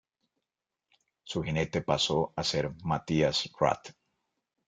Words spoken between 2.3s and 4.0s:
a ser Matthias Rath.